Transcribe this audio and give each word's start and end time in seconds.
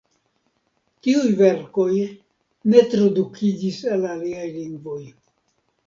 Tiuj 1.07 1.33
verkoj 1.41 1.87
ne 2.73 2.83
tradukiĝis 2.95 3.81
al 3.97 4.11
aliaj 4.17 4.53
lingvoj. 4.59 5.03